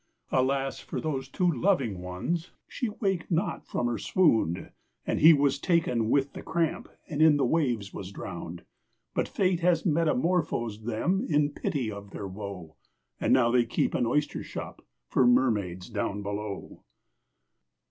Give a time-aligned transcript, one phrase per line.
[0.31, 2.49] Alas for those two loving ones!
[2.67, 4.71] she waked not from her swound,
[5.05, 8.65] And he was taken with the cramp, and in the waves was drowned;
[9.13, 12.77] But Fate has metamorphosed them, in pity of their woe,
[13.19, 16.83] And now they keep an oyster shop for mermaids down below.